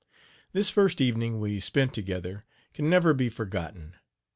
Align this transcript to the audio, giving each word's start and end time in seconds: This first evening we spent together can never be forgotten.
This 0.51 0.71
first 0.71 0.99
evening 0.99 1.39
we 1.39 1.59
spent 1.59 1.93
together 1.93 2.43
can 2.73 2.89
never 2.89 3.13
be 3.13 3.29
forgotten. 3.29 3.97